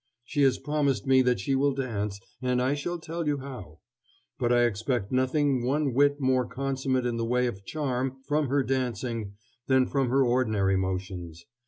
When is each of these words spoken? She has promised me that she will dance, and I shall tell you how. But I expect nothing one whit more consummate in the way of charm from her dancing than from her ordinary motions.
She 0.23 0.41
has 0.41 0.57
promised 0.57 1.05
me 1.05 1.21
that 1.21 1.39
she 1.39 1.53
will 1.53 1.75
dance, 1.75 2.19
and 2.41 2.59
I 2.59 2.73
shall 2.73 2.97
tell 2.97 3.27
you 3.27 3.37
how. 3.37 3.81
But 4.39 4.51
I 4.51 4.63
expect 4.63 5.11
nothing 5.11 5.63
one 5.63 5.93
whit 5.93 6.19
more 6.19 6.47
consummate 6.47 7.05
in 7.05 7.17
the 7.17 7.23
way 7.27 7.45
of 7.45 7.63
charm 7.65 8.17
from 8.25 8.47
her 8.47 8.63
dancing 8.63 9.33
than 9.67 9.85
from 9.85 10.09
her 10.09 10.23
ordinary 10.25 10.75
motions. 10.75 11.45